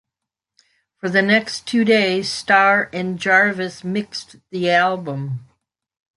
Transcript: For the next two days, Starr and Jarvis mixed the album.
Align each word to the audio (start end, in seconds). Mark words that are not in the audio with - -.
For 0.97 1.09
the 1.09 1.21
next 1.21 1.67
two 1.67 1.85
days, 1.85 2.27
Starr 2.27 2.89
and 2.91 3.19
Jarvis 3.19 3.83
mixed 3.83 4.37
the 4.49 4.71
album. 4.71 5.45